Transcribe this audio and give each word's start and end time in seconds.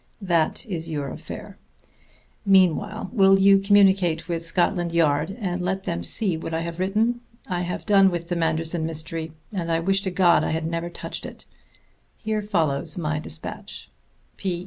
That 0.19 0.65
is 0.65 0.89
your 0.89 1.09
affair. 1.09 1.59
Meanwhile, 2.43 3.11
will 3.13 3.37
you 3.37 3.59
communicate 3.59 4.27
with 4.27 4.41
Scotland 4.43 4.93
Yard, 4.93 5.37
and 5.39 5.61
let 5.61 5.83
them 5.83 6.03
see 6.03 6.35
what 6.35 6.55
I 6.55 6.61
have 6.61 6.79
written? 6.79 7.21
I 7.45 7.61
have 7.61 7.85
done 7.85 8.09
with 8.09 8.27
the 8.29 8.35
Manderson 8.35 8.83
mystery, 8.83 9.31
and 9.53 9.71
I 9.71 9.79
wish 9.79 10.01
to 10.01 10.09
God 10.09 10.43
I 10.43 10.53
had 10.53 10.65
never 10.65 10.89
touched 10.89 11.23
it. 11.27 11.45
Here 12.17 12.41
follows 12.41 12.97
my 12.97 13.19
despatch. 13.19 13.91